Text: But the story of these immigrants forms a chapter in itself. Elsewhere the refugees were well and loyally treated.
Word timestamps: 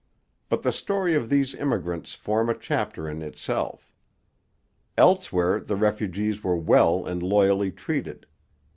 But 0.49 0.63
the 0.63 0.71
story 0.71 1.13
of 1.13 1.29
these 1.29 1.53
immigrants 1.53 2.15
forms 2.15 2.49
a 2.49 2.53
chapter 2.55 3.07
in 3.07 3.21
itself. 3.21 3.93
Elsewhere 4.97 5.59
the 5.59 5.75
refugees 5.75 6.43
were 6.43 6.57
well 6.57 7.05
and 7.05 7.21
loyally 7.21 7.69
treated. 7.71 8.25